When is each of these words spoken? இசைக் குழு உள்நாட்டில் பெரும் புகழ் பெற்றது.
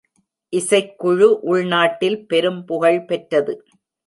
இசைக் 0.53 0.99
குழு 0.99 1.39
உள்நாட்டில் 1.41 2.27
பெரும் 2.27 2.65
புகழ் 2.65 3.05
பெற்றது. 3.05 3.55